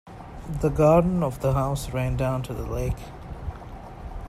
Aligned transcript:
The 0.61 0.69
garden 0.69 1.21
of 1.21 1.41
the 1.41 1.53
house 1.53 1.91
ran 1.91 2.17
down 2.17 2.41
to 2.45 2.55
the 2.55 2.65
lake. 2.65 2.97